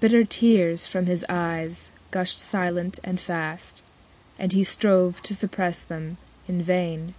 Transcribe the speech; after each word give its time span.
Bitter 0.00 0.22
tears, 0.22 0.86
from 0.86 1.06
his 1.06 1.24
eyes, 1.30 1.88
gushed 2.10 2.38
silent 2.38 2.98
and 3.02 3.18
fast; 3.18 3.82
And 4.38 4.52
he 4.52 4.62
strove 4.62 5.22
to 5.22 5.34
suppress 5.34 5.80
them 5.82 6.18
in 6.46 6.60
vain. 6.60 7.14